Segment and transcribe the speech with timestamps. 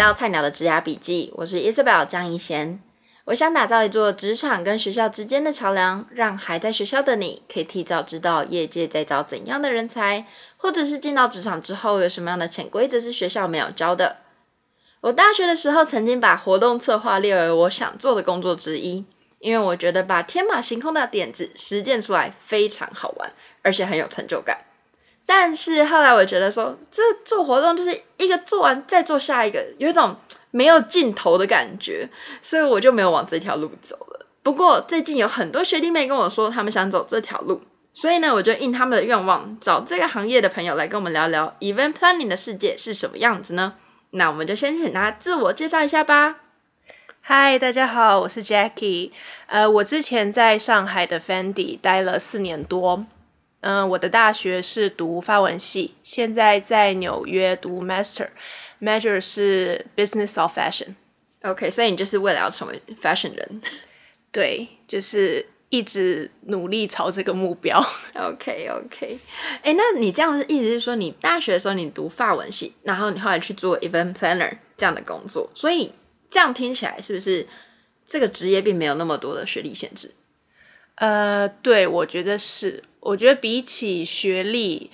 [0.00, 2.80] 到菜鸟的职涯笔记，我是 Isabel 张怡贤。
[3.26, 10.24] 我想打造一座职场跟学校之间的桥梁，让还在学校的你可以提早知道业界在找怎样的人才，
[10.56, 14.16] 或者是进到职场之后有什么样的潜规则是学校没有教的。
[15.02, 19.04] 我大学的时候曾经把活动策划列为我想做的工作之一，
[19.38, 23.30] 因为我觉得把天马行空的点子实践出来非常好玩，
[23.60, 24.64] 而且很有成就感。
[25.32, 30.16] 但是后来我觉得说，这做活动就是一个做完再做下一个，有一种
[30.50, 32.08] 没有尽头的感觉，
[32.42, 34.26] 所以我就没有往这条路走了。
[34.42, 37.62] 不过最近有很多学弟妹跟我说，他们想走这条路，
[37.92, 43.74] 所以呢，我就应他们的愿望，找这个行业的朋友来跟我们聊聊 event planning 的世界是什么样子呢？
[44.10, 46.38] 那我们就先请他自我介绍一下吧。
[47.20, 49.12] 嗨，大家好，我是 Jackie。
[49.46, 53.06] 呃，我之前在上海的 Fendi 待了四年多。
[53.60, 60.94] 嗯，我的大学是读法文系，现在在纽约读 Master，Major 是 Business of Fashion。
[61.42, 63.62] OK，所以你就是为了要成为 Fashion 人？
[64.32, 67.78] 对，就是一直努力朝这个目标。
[68.14, 69.18] OK，OK。
[69.62, 75.92] 哎，那你这样子意思是说，你大学的时候你读法文系，然后你后来去做 Event Planner 这样的工作，所以
[76.30, 77.46] 这样听起来是不是
[78.06, 80.10] 这个职业并没有那么多的学历限制？
[81.00, 82.84] 呃，对，我觉得是。
[83.00, 84.90] 我觉得比起学历，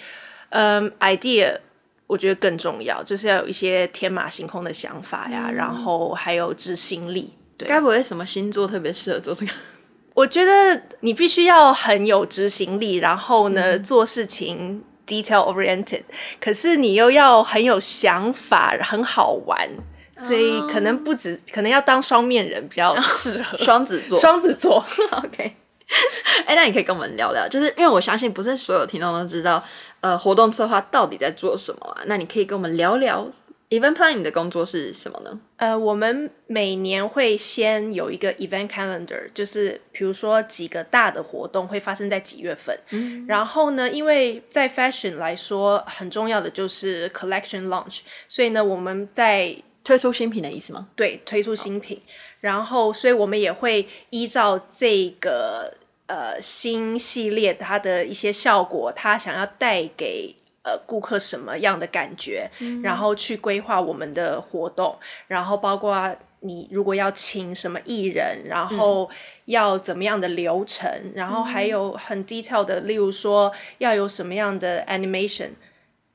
[0.50, 1.58] 嗯，idea，
[2.06, 7.32] 我觉得更重要，就是要有一些天马行空的想法呀，嗯、然后还有执行力。
[7.58, 9.52] 对，该不会什么星座特别适合做这个？
[10.14, 16.02] 我觉得你必须要很有执行力，然后呢，嗯、做事情 detail oriented，
[16.40, 19.68] 可是你又要很有想法，很好玩，
[20.16, 23.58] 所以可能不止，可能要当双面人比较适合。
[23.62, 24.86] 双子座，双子座，
[25.24, 25.56] OK。
[26.46, 29.62] 哎，那你可以跟我们聊聊，就是因为我相信不是所有听众都知道，
[30.00, 32.02] 呃，活动策划到底在做什么啊？
[32.06, 33.28] 那你可以跟我们聊聊
[33.70, 35.38] ，event planning 的工作是什么呢？
[35.56, 50.88] 呃，我们每年会先有一个 event calendar，就是比如说几个大的活动会发生在几月份，嗯，然后呢，因为在 fashion 来说很重要的就是 collection launch，所以呢，我们在推出新品的意思吗？
[50.96, 51.96] 对，推出新品。
[51.96, 52.06] Oh.
[52.40, 55.72] 然后，所以我们也会依照这个
[56.06, 64.96] 呃新系列它的一些效果，它想要带给呃顾客什么样的感觉，嗯、然后去规划我们的活动。
[65.26, 69.08] 然后包括你如果要请什么艺人，然后
[69.46, 75.50] 要怎么样的流程，嗯、然后还有很 detail 的，例如说要有什么样的 animation，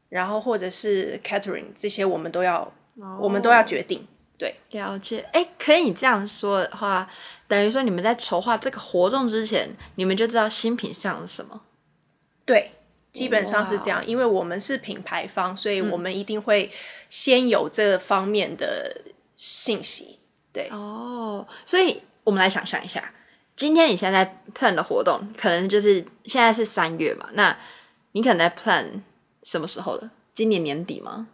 [0.09, 4.07] 然后或者是 catering 这些，我们都要、哦、我们都要决定。
[4.41, 5.23] 对，了解。
[5.33, 7.07] 哎，可以你这样说的话，
[7.47, 11.61] 等于说你们在筹划这个活动之前，你们就知道新品像什么？
[12.43, 12.71] 对，
[13.11, 14.03] 基本上是这样。
[14.03, 16.71] 因为我们是品牌方，所以我们一定会
[17.07, 19.01] 先有这方面的
[19.35, 20.17] 信息。
[20.51, 23.13] 对，哦，所以我们来想象一下，
[23.55, 27.55] 今天你现在在 plan 的活动，可能就是现在是三月嘛，那
[28.13, 29.01] 你可能在 plan
[29.43, 30.09] 什么时候了？
[30.33, 31.27] 今年年底吗？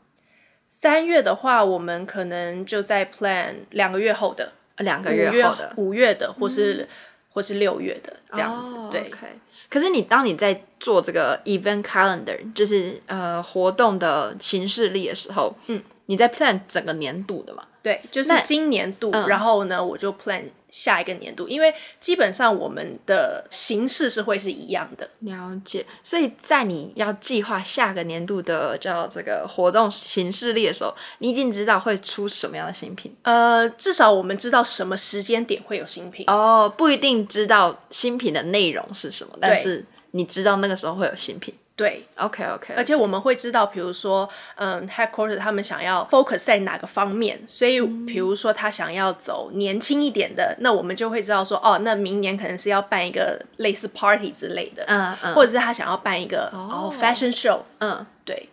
[0.70, 6.88] 三月的话，我们可能就在 plan 两个月后的，两个月后的五月的，或是、嗯、
[7.34, 8.76] 或是六月的这样子。
[8.76, 9.28] Oh, 对，okay.
[9.70, 17.64] 可是你当你在做这个 event calendar，就是呃活动的形式力的时候，嗯，你在 plan 整个年度的嘛？
[17.82, 20.44] 对，就是今年度，嗯、然后呢，我就 plan。
[20.78, 25.10] 下一个年度，因为基本上我们的形式是会是一样的。
[25.22, 33.16] 了解，所以在你要计划下个年度的叫这个活动形式力的时候，你已经知道会出什么样的新品。
[33.24, 36.24] 呃，至少我们知道什么时间点会有新品。
[36.28, 41.52] 哦，不一定知道新品的内容是什么，但是你知道那个时候会有新品。
[41.78, 58.50] 对，OK OK，而且我们会知道，比如说，嗯，Headquarters 他们想要 focus 在哪个方面，所以，比如说他想要走年轻一点的，那我们就会知道说，哦，那明年可能是要办一个类似 party 之类的，嗯嗯，或者是他想要办一个哦 fashion show，嗯，对，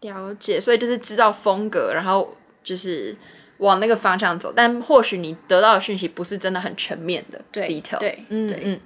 [0.00, 3.14] 了解，所以就是知道风格，然后就是
[3.58, 7.68] 往那个方向走，但或许你得到的讯息不是真的很全面的，对，
[8.00, 8.80] 对，嗯嗯。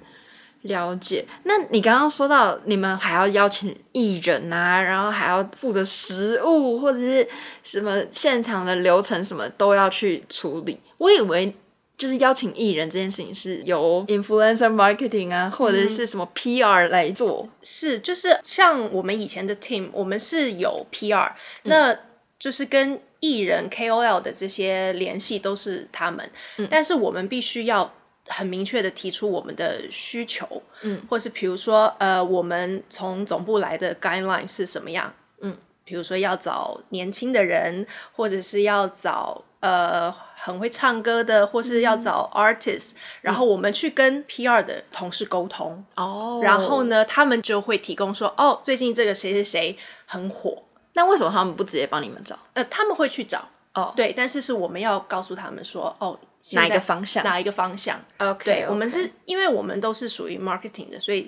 [0.63, 7.27] 了解，那你刚刚说到你们还要邀请艺人啊，然后还要负责食物或者是
[7.63, 10.79] 什么现场的流程，什么都要去处理。
[10.99, 11.51] 我以为
[11.97, 17.41] 就是邀请艺人这件事情是由 influencer marketing 啊，或者是什么 PR 来做。
[17.43, 21.31] 嗯、是，就是像我们以前的 team，我们是有 PR，、
[21.63, 21.97] 嗯、那
[22.37, 27.91] 就是跟艺人 KOL 的这些联系都是他们，嗯、但是我们必须要。
[28.27, 50.63] 很明确的提出我们的需求，嗯，或是比如说，呃，我们从总部来的 guideline 是什么样，嗯，比如说要找年轻的人，或者是要找呃很会唱歌的，或是要找 artist，、嗯、然后我们去跟 PR 的同事沟通哦，然后呢，他们就会提供说，哦，最近这个谁谁谁很火，
[50.93, 52.37] 那为什么他们不直接帮你们找？
[52.53, 56.19] 呃，他们会去找哦，对，但是是我们要告诉他们说，哦，
[56.53, 57.23] 哪一个方向？
[57.23, 58.69] 哪一个方向？OK，对 okay.
[58.69, 61.27] 我们是因为我们都是属于 marketing 的，所以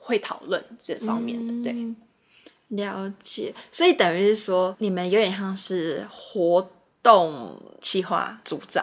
[0.00, 1.96] 会讨论这方面的，嗯、对。
[2.72, 6.70] 了解，所以等于是说，你们有点像是活
[7.02, 8.82] 动企划组长，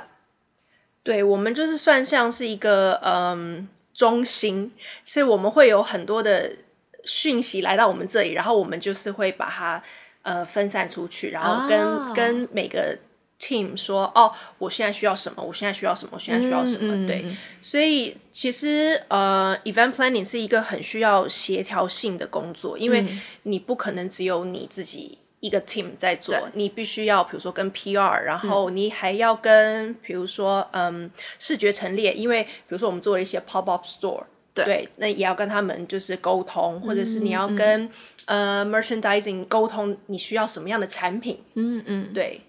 [1.01, 4.71] 对，我们就是算像是一个嗯中心，
[5.03, 6.55] 所以我们会有很多的
[7.03, 9.81] 讯息来到我们这里，然后我们就是会把它
[10.23, 12.97] 呃分散出去，然后跟、哦、跟每个。
[13.41, 15.41] team 说：“哦，我现在需要什么？
[15.41, 16.11] 我现在需要什么？
[16.15, 17.07] 我现在需要什么？
[17.07, 17.23] 对，
[17.61, 23.05] 所以其实呃，event planning 是一个很需要协调性的工作，因为
[23.43, 34.23] 你不可能只有你自己一个 team 在做，你必须要比如说跟 PR，然后你还要跟比如说嗯视觉陈列，因为比如说我们做了一些 pop up store，
[34.65, 37.89] 对，对，那也要跟他们就是沟通，或者是你要跟、
[38.25, 41.43] 嗯、呃 merchandising 沟通，你需要什么样的产品？
[41.55, 42.41] 嗯嗯，对。”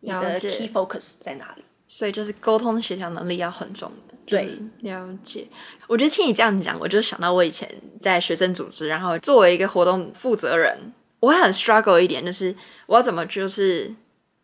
[0.00, 1.64] 你的 key focus 在哪里？
[1.88, 4.14] 所以就是沟通协调能力要很重的。
[4.24, 5.48] 对，了解。
[5.88, 7.68] 我觉得听你这样讲，我就想到我以前
[7.98, 12.54] 在学生组织，然后作为一个活动负责人，我会很 struggle 一点，就是
[12.86, 13.92] 我要怎么就是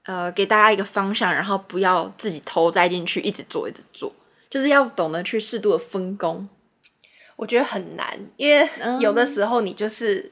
[0.04, 4.12] 呃给大家一个方向，然后不要自己头栽进去，一直做一直做，
[4.50, 6.48] 就是要懂得去适度的分工。
[7.42, 8.68] 我觉得很难，因为
[9.00, 10.30] 有的时候你就是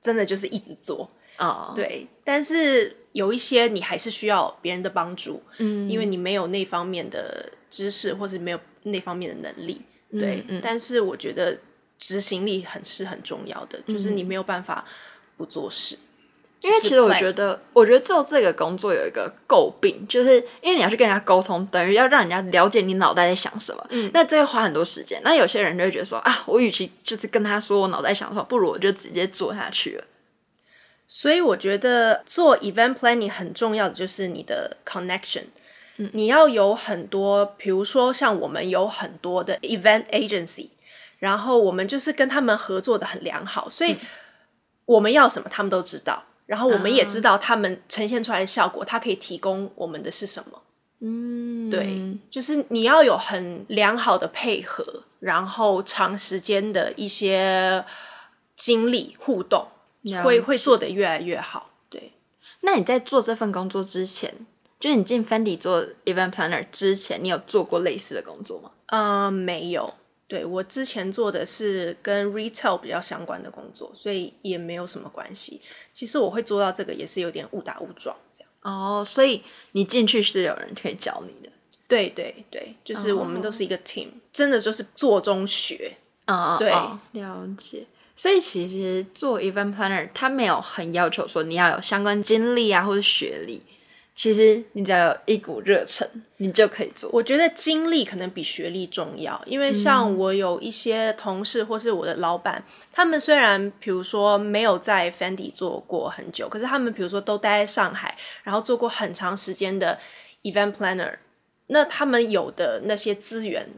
[0.00, 2.94] 真的就是一直做啊，对，但是。
[3.12, 9.80] 有一些你还是需要别人的帮助，嗯，因为你没有那方面的知识，或是没有那方面的能力，
[10.12, 10.44] 对。
[10.46, 11.58] 嗯嗯、但是我觉得
[11.98, 14.84] 执行力很是很重要的，嗯、就是你没有办法
[15.36, 15.98] 不做事。
[16.60, 25.20] 因为其实我觉得，我觉得做这个工作有一个诟病，就是因为你要去跟人家沟通，等于要让人家了解你脑袋在想什么，嗯，那这会花很多时间。
[25.22, 30.04] 那有些人就会觉得说啊，我与其就是跟他说我脑袋想什么，不如我就直接做下去了。
[31.06, 35.44] 所以我觉得做 event planning 很重要的就是你的 connection，
[35.96, 40.68] 嗯，你要有很多，比如说像我们有很多的 event agency，
[41.18, 43.96] 然后我们就是跟他们合作的很良好，所以
[44.84, 50.62] 我们要什么他们都知道，然后我们也知道他们呈现出来的效果，他可以提供我们的是什么，
[51.00, 57.84] 嗯，对，就是你要有很良好的配合，然后长时间的一些
[58.56, 59.68] 经历互动。
[60.24, 62.14] 会会做得越来越好，对。
[62.60, 64.32] 那你在做这份工作之前，
[64.80, 68.70] 就是你进 Fendi 做 event planner 之前，你有做过类似的工作吗？
[68.86, 69.92] 呃，没有。
[70.28, 75.60] 对，我之前做的是跟 retail 比较相关的工作，所以也没有什么关系。
[75.94, 78.50] 其实我会做到这个，也是有点误打误撞这样。
[78.60, 79.42] 哦，所以
[79.72, 81.50] 你进去是有人可以教你的。
[81.88, 85.96] 对对对，就是我们都是一个 team，、哦、真的就是做中学。
[86.26, 87.86] 啊、哦，对、哦，了解。
[88.14, 93.62] 所以其实做 event planner，他没有很要求说你要有相关经历啊，或者学历。
[94.18, 96.04] 其实你只要有一股热忱，
[96.38, 97.08] 你就可以做。
[97.12, 109.96] 我觉得经历可能比学历重要，因为像我有一些同事或是我的老板，嗯、他们虽然比如说没有在 Fendi 做过很久，可是他们比如说都待在上海，然后做过很长时间的
[110.42, 111.14] event planner，
[111.68, 113.68] 那他们有的那些资源。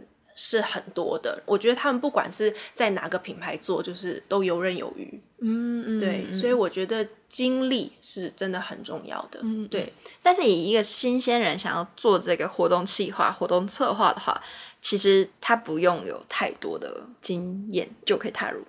[0.42, 5.20] 是很多的，我觉得他们不管是在哪个品牌做，就是都游刃有余。
[5.42, 9.38] 嗯嗯，对，所以我觉得经历是真的很重要的。
[9.42, 9.92] 嗯，对。
[10.23, 14.42] 但是以一个新鲜人想要做这个活动企划、活动策划的话，
[14.80, 18.62] 其实他不用有太多的经验就可以踏入。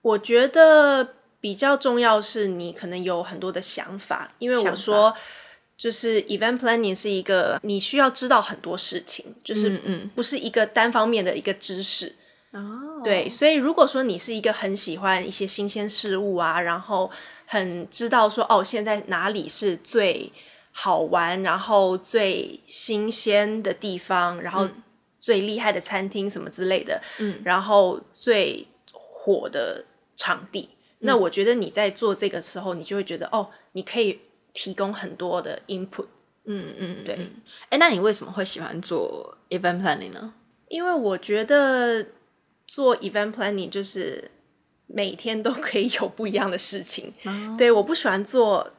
[0.00, 5.14] 我觉得比较重要是你可能有很多的想法，因为我说。
[5.82, 9.80] 就是 event planning 是一个你需要知道很多事情，就是
[10.14, 12.14] 不是一个单方面的一个知识。
[12.52, 17.10] 哦，对，所以如果说你是一个很喜欢一些新鲜事物啊，然后
[17.46, 20.32] 很知道说哦，现在哪里是最
[20.70, 24.68] 好玩，然后最新鲜的地方，然后
[25.18, 29.84] 最厉害的餐厅什么之类的，嗯，然后最火的
[30.14, 30.68] 场地，
[31.00, 34.20] 那我觉得你在做这个时候，你就会觉得哦，你可以。
[34.52, 36.06] 提供很多的 input，
[36.44, 37.30] 嗯嗯，对。
[37.70, 40.34] 哎，那你为什么会喜欢做 event planning 呢？
[40.68, 42.06] 因为我觉得
[42.66, 44.30] 做 event planning 就是
[44.86, 47.12] 每天都可以有不一样的事情。
[47.24, 48.70] 哦、对，我不喜欢做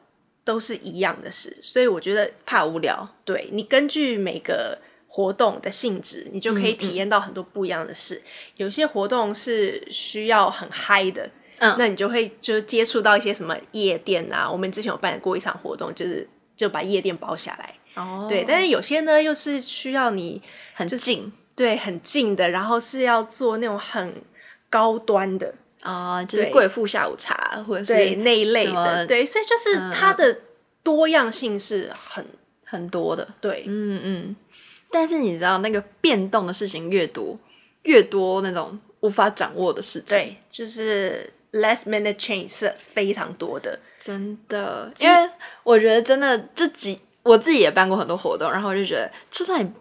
[0.44, 3.08] 都是一样的事，所以我觉得怕无聊。
[3.24, 4.78] 对，你根据每个
[5.08, 8.16] 活动的性质，你就可以体验到很多不一样的事。
[8.16, 11.30] 嗯嗯、有些活动是需要很嗨的。
[11.64, 14.50] 嗯，那你就会就接触到一些什么夜店啊？
[14.50, 16.28] 我们之前有办过一场活动，就是
[16.58, 17.74] 就把夜店包下来。
[17.96, 20.42] 哦，对，但是有些呢又是需要你
[20.74, 24.14] 很近，对，很近的，然后是要做那种很
[24.70, 25.54] 高端的。
[25.82, 30.40] 啊、哦，就是贵妇下午茶或者是那一类的，对，所以就是它的
[30.82, 32.28] 多样性是很、嗯、
[32.64, 34.36] 很多的，对，嗯嗯。
[34.90, 37.38] 但是你知道，那个变动的事情越多，
[37.82, 44.92] 越多那种无法掌握的事情，对，就是 last minute change 是非常多的，真的。
[45.00, 45.30] 因为
[45.64, 49.72] 我觉得真的这几，我自己也办过很多活动，然后我就觉得，就算你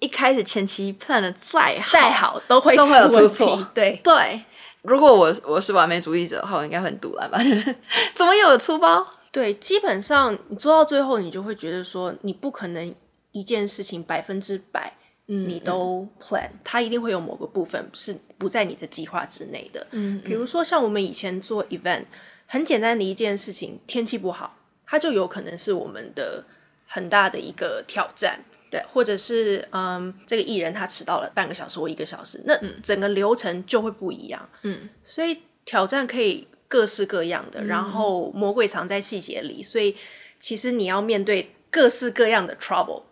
[0.00, 3.68] 一开始前期 plan 的再好，再好，都会都会有出错。
[3.74, 4.42] 对对，
[4.82, 7.38] 如果我我是完美主义者的话，我应该会很赌烂吧？
[8.14, 9.06] 怎么有出包？
[9.30, 12.94] 对，基本上你做到最后，你就会觉得说，你不可能。
[13.34, 14.92] 一件事情百分之百，
[15.26, 19.86] 你都 plan，嗯嗯，它一定会有某个部分是不在你的计划之内的。
[19.92, 22.04] 嗯，嗯，比如说像我们以前做 event，
[22.46, 26.44] 很简单的一件事情，天气不好，它就有可能是我们的
[26.86, 28.44] 很大的一个挑战。
[28.70, 34.48] 对，或者是嗯，这个艺人他迟到了半个小时或一个小时，那整个流程就会不一样。
[34.62, 39.94] 嗯，所以挑战可以各式各样的，然后魔鬼藏在细节里，所以
[40.40, 43.02] 其实你要面对各式各样的 trouble。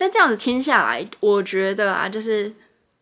[0.00, 2.54] 那这样子听下来，我觉得啊，就是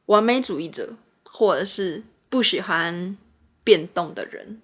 [0.06, 3.16] 完美主义者或者是不喜欢
[3.62, 4.60] 变动的人，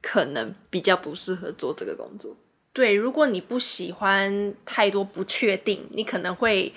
[0.00, 2.34] 可能比较不适合做这个工作。
[2.72, 6.72] 对，如果你不喜欢太多不确定，你可能会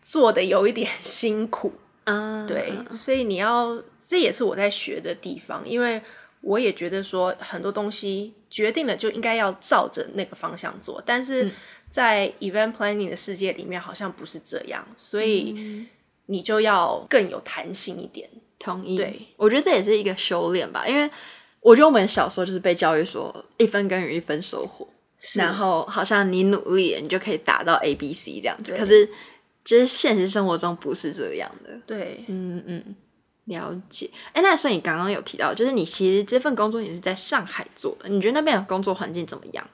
[0.00, 1.74] 做的有一点 辛苦。
[2.04, 6.00] 嗯，对，所以你要，这也是我在学的地方，因为
[6.40, 11.44] 我也觉得说很多东西决定了就应该要照着那个方向做，但是。
[11.44, 11.52] 嗯
[11.90, 15.84] 在 event planning 的世界里面，好像不是这样，所以
[16.26, 18.30] 你就要更有弹性一点。
[18.60, 18.96] 同意。
[18.96, 21.10] 对，我觉得这也是一个修炼吧，因为
[21.58, 24.86] 我觉得我们小时候就是被教育说一分耕耘一分收获，
[25.34, 28.76] 然后好像你努力了，你就可以达到 A B C 这样子。
[28.78, 29.10] 可是，
[29.64, 31.76] 就是现实生活中不是这样的。
[31.84, 32.94] 对，嗯嗯，
[33.50, 34.10] 了解。
[34.32, 39.68] 哎，那所以你刚刚有提到，就是你其实这份工作也是在上海做的，你觉得那边的工作环境怎么样？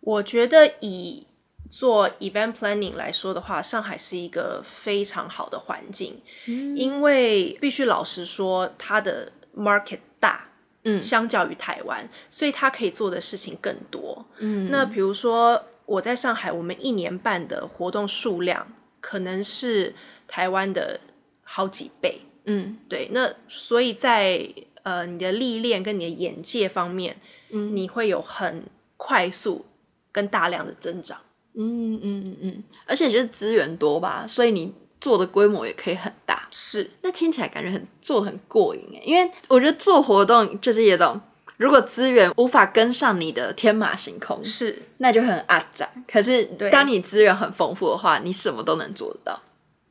[0.00, 1.26] 我觉得以
[1.68, 10.48] 做 event planning 来说的话，上海是一个非常好的环境，嗯、因为必须老实说，它的 market 大，
[10.84, 14.24] 嗯，相较于台湾，所以它可以做的事情更多。
[14.38, 19.94] 嗯，那比如说我在上海，我们一年半的活动数量可能是
[20.26, 20.98] 台湾的
[21.42, 22.22] 好几倍。
[22.48, 24.48] 嗯，对，那所以在
[24.82, 27.16] 呃你的历练跟你的眼界方面，
[27.50, 28.64] 嗯，你会有很
[28.96, 29.64] 快速。
[30.10, 31.16] 跟大量的增长，
[31.54, 36.48] 嗯嗯嗯嗯，而且就是资源多吧，所以你做的规模也可以很大。
[36.50, 41.20] 是，那听起来感觉很做的很过瘾哎，因为我觉得做活动就是一种，
[41.58, 45.88] 如果资源无法跟上你的天马行空，是，那就很阿展。
[46.10, 49.40] 可是当你资源很丰富的话，你什么都能做得到。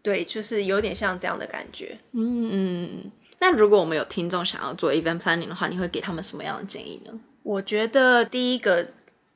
[0.02, 1.98] 对，就是有点像这样的感觉。
[2.14, 7.20] 嗯嗯，那如果我们有听众想要做 event planning 的话，你会给他们什么样的建议呢？
[7.44, 8.88] 我觉得第一个。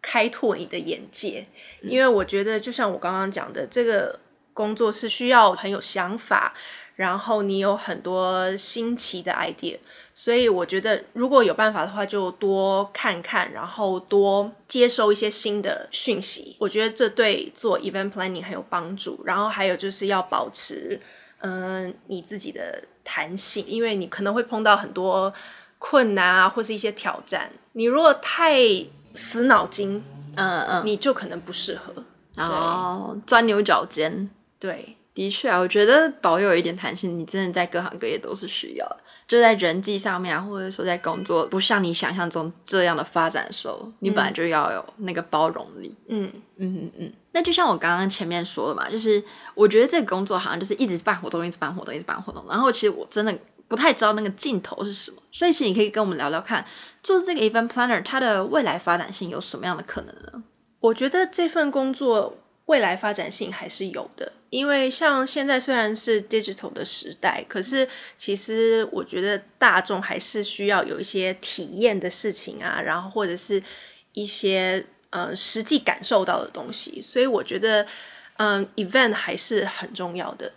[0.03, 1.45] 开拓你的眼界，
[1.83, 4.19] 因为我觉得就像我刚刚讲的，这个
[4.51, 6.55] 工作是需要很有想法，
[7.01, 9.75] 然后你有很多新奇的 idea，
[10.13, 16.55] 所以我觉得如果有办法的话，就多看看，然后多接收一些新的讯息。
[16.59, 19.19] 我觉得这对做 event planning 很有帮助。
[19.25, 21.01] 然后还有就是要保持
[21.39, 25.33] 嗯、呃、你自己的弹性，因为你可能会碰到很多
[25.79, 27.49] 困难啊，或是一些挑战。
[27.71, 28.59] 你如果太
[29.15, 30.03] 死脑筋，
[30.35, 31.91] 嗯嗯，你就可能不适合，
[32.35, 34.29] 然后钻牛角尖。
[34.59, 38.97] 对，的确啊，我觉得保有一点弹性，你真的在各行各业都是需要的。
[39.27, 45.95] 就在人际上面啊，或者说在工作，不像你想象中这样的发展的时候，嗯、你本来就要有那个包容力。
[46.07, 47.13] 嗯嗯嗯嗯。
[47.31, 49.23] 那就像我刚刚前面说的嘛，就是
[49.55, 52.43] 我觉得这个工作好像就是一直办活动，一直办活动，一直办活动。
[52.49, 53.33] 然后其实我真的
[53.69, 56.65] 不太知道那个尽头是什么，所以其实你可以跟我们聊聊看。
[57.01, 60.43] 做这个 event planner，它的未来发展性有什么样的可能呢？
[60.81, 73.63] 我觉得这份工作未来发展性还是有的，因为像现在虽然是 digital 的时代，可是其实我觉得大众还是需要有一些体验的事情啊，然后或者是
[74.13, 77.81] 一些呃实际感受到的东西，所以我觉得
[78.37, 80.51] 嗯、呃、event 还是很重要的。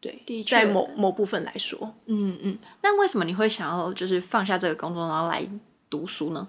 [0.00, 2.58] 对，的，在某某部分来说，嗯嗯。
[2.82, 5.42] 那为什么你会想要就是放下这个工作，然后来？
[5.90, 6.46] 读书呢？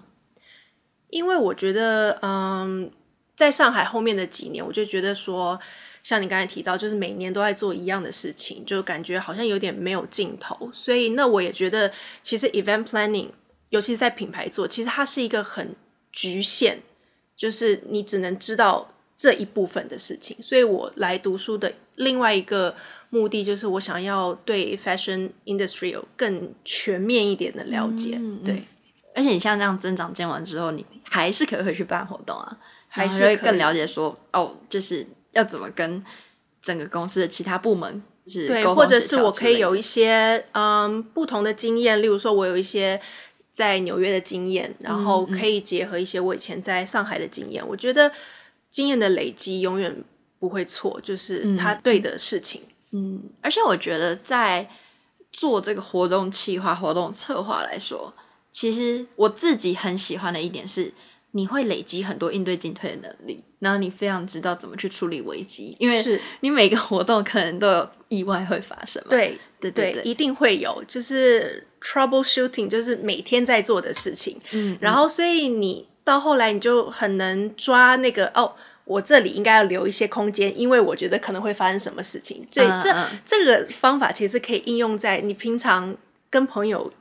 [1.08, 2.90] 因为我觉得，嗯，
[3.34, 5.58] 在上海后面的几年，我就觉得说，
[6.02, 10.70] 像你刚才提到，就是每年都在做一样的事情，就感觉好像有点没有尽头。
[10.72, 11.92] 所以，那我也觉得，
[12.22, 13.28] 其实 event planning，
[13.68, 15.74] 尤其是在品牌做，其实它是一个很
[16.10, 16.78] 局限，
[17.36, 20.36] 就是你只能知道这一部分的事情。
[20.42, 22.74] 所以我来读书的另外一个
[23.10, 28.16] 目的，就是我想要对 fashion industry 有更全面一点的了解。
[28.16, 28.62] 嗯、对，
[29.14, 36.04] 而且你像这样增长见完之后，你还是可以回去办活动啊，还是会更了解说哦，就是要怎么跟
[36.60, 38.48] 整个公司的其他部门是。
[38.48, 43.00] 对，或者是我可以有一些嗯不同的经验，例如说，我有一些
[43.50, 47.62] 在纽约的经验，然后可以结合一些我以前在上海的经验。
[47.64, 48.10] 嗯、我觉得
[48.68, 50.04] 经验的累积永远
[50.38, 52.62] 不会错，就是他对的事情。
[52.92, 54.68] 嗯，而且我觉得在
[55.30, 58.12] 做这个活动企划、活动策划来说，
[58.50, 60.92] 其实我自己很喜欢的一点是。
[61.32, 69.10] 你会累积很多应对进退的能力，然后你非常知道怎么去处理危机，因为是你每个活动可能都有意外会发生嘛。
[69.10, 74.40] 对对对，对，一定会有，就是 troubleshooting，就是每天在做的事情。
[74.50, 78.52] 嗯，然后所以你到后来你就很能抓那个哦，
[78.84, 82.44] 我这里应该要留一些空间，因为我觉得可能会发生什么事情。
[82.50, 85.96] 所以这、嗯嗯、这个方法其实可以应用在你平常
[86.28, 86.92] 跟朋友。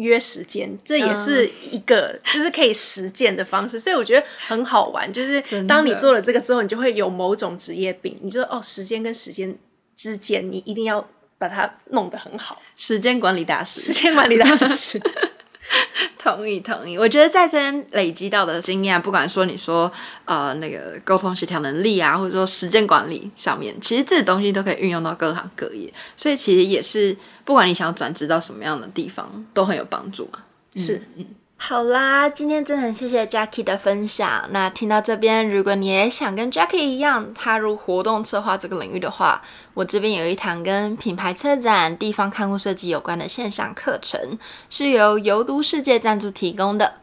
[0.00, 5.10] 约时间，这也是一个、嗯、就是可以实践的方式，所以我觉得很好玩。
[5.12, 9.56] 就是当你做了这个之后，你就会有某种职业病，你就哦，时间跟时间
[9.94, 11.06] 之间，你一定要
[11.38, 12.60] 把它弄得很好。
[12.76, 15.00] 时间管理大师，时间管理大师。
[16.18, 19.90] 同意同意，我觉得在这边累积到的经验，不管说你说
[20.24, 30.40] 呃那个沟通协调能力啊，或者说时间管理上面，其实这些东西都可以运用到各行各业，所以其实也是不管你想要转职到什么样的地方，都很有帮助嘛。
[30.76, 31.24] 是，嗯。
[31.24, 31.26] 嗯
[31.62, 34.48] 好啦，今天真的很谢谢 Jackie 的分享。
[34.50, 39.42] 那听到这边，如果你也想跟 Jackie 一样踏入活动策划这个领域的话，
[39.74, 44.38] 我这边有一堂跟品牌策展、地方看护设计有关的线上课程，
[44.70, 46.94] 是由游都世界赞助提供的。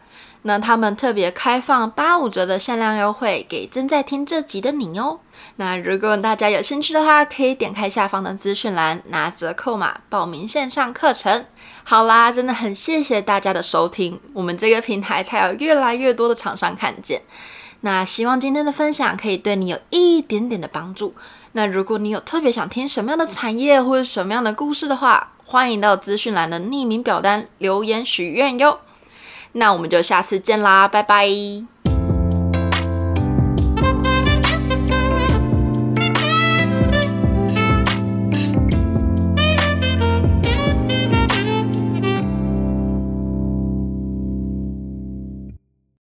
[0.41, 5.20] 那他们特别开放八五折的限量优惠给正在听这集的你哦。
[5.58, 11.45] 那如果大家有兴趣的话，可以点开下方的资讯栏，拿折扣码报名线上课程。
[11.84, 17.21] 好啦，真的很谢谢大家的收听，我们这个平台才有越来越多的厂商看见。
[17.82, 21.13] 那希望今天的分享可以对你有一点点的帮助。
[21.54, 28.80] 那如果你有特别想听什么样的产业或者什么样的故事的话，欢迎到资讯栏的匿名表单留言许愿哟。
[29.54, 31.77] 那我们就下次见啦，拜拜。